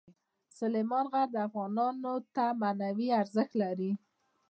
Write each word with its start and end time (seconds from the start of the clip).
سلیمان 0.57 1.05
غر 1.11 1.27
افغانانو 1.47 2.13
ته 2.35 2.45
معنوي 2.61 3.07
ارزښت 3.21 3.53
لري. 3.61 3.91